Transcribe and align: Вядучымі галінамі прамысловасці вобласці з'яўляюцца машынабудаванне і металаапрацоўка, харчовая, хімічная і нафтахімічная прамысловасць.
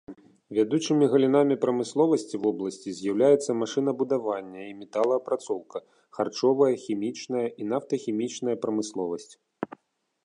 Вядучымі 0.59 1.05
галінамі 1.11 1.55
прамысловасці 1.65 2.39
вобласці 2.45 2.89
з'яўляюцца 2.99 3.57
машынабудаванне 3.61 4.63
і 4.71 4.73
металаапрацоўка, 4.81 5.77
харчовая, 6.19 6.73
хімічная 6.87 7.45
і 7.61 7.71
нафтахімічная 7.75 8.57
прамысловасць. 8.67 9.33